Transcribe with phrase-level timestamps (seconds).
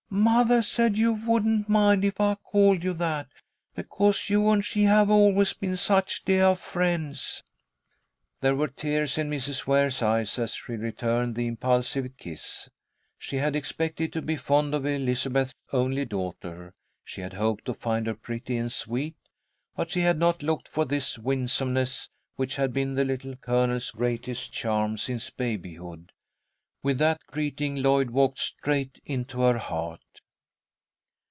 [0.13, 3.29] "Mothah said you wouldn't mind if I called you that,
[3.75, 7.41] because you and she have always been such deah friends."
[8.41, 9.65] There were tears in Mrs.
[9.67, 12.67] Ware's eyes as she returned the impulsive kiss.
[13.17, 16.73] She had expected to be fond of Elizabeth's only daughter.
[17.05, 19.15] She had hoped to find her pretty and sweet,
[19.77, 24.51] but she had not looked for this winsomeness, which had been the Little Colonel's greatest
[24.51, 26.11] charm since babyhood.
[26.83, 30.01] With that greeting, Lloyd walked straight into her heart.